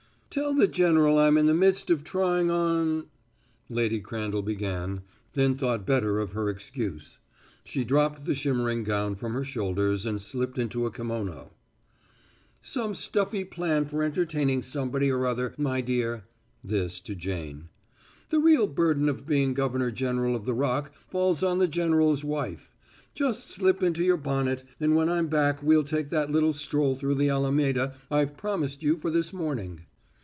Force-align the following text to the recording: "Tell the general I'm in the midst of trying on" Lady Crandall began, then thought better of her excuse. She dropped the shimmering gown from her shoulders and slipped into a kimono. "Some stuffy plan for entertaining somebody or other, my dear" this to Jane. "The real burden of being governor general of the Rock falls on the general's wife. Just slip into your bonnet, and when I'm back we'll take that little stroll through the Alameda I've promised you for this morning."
"Tell 0.31 0.53
the 0.53 0.65
general 0.69 1.19
I'm 1.19 1.37
in 1.37 1.47
the 1.47 1.53
midst 1.53 1.89
of 1.89 2.05
trying 2.05 2.49
on" 2.49 3.07
Lady 3.79 3.99
Crandall 3.99 4.41
began, 4.43 5.01
then 5.33 5.57
thought 5.57 5.85
better 5.85 6.19
of 6.19 6.31
her 6.31 6.47
excuse. 6.47 7.19
She 7.65 7.83
dropped 7.83 8.23
the 8.23 8.33
shimmering 8.33 8.85
gown 8.85 9.15
from 9.15 9.33
her 9.33 9.43
shoulders 9.43 10.05
and 10.05 10.21
slipped 10.21 10.57
into 10.57 10.85
a 10.85 10.89
kimono. 10.89 11.51
"Some 12.61 12.95
stuffy 12.95 13.43
plan 13.43 13.83
for 13.83 14.01
entertaining 14.01 14.61
somebody 14.61 15.11
or 15.11 15.27
other, 15.27 15.53
my 15.57 15.81
dear" 15.81 16.23
this 16.63 17.01
to 17.01 17.13
Jane. 17.13 17.67
"The 18.29 18.39
real 18.39 18.67
burden 18.67 19.09
of 19.09 19.27
being 19.27 19.53
governor 19.53 19.91
general 19.91 20.33
of 20.37 20.45
the 20.45 20.53
Rock 20.53 20.93
falls 21.09 21.43
on 21.43 21.57
the 21.57 21.67
general's 21.67 22.23
wife. 22.23 22.71
Just 23.13 23.49
slip 23.49 23.83
into 23.83 24.01
your 24.01 24.15
bonnet, 24.15 24.63
and 24.79 24.95
when 24.95 25.09
I'm 25.09 25.27
back 25.27 25.61
we'll 25.61 25.83
take 25.83 26.07
that 26.07 26.31
little 26.31 26.53
stroll 26.53 26.95
through 26.95 27.15
the 27.15 27.27
Alameda 27.29 27.95
I've 28.09 28.37
promised 28.37 28.81
you 28.81 28.95
for 28.95 29.11
this 29.11 29.33
morning." 29.33 29.81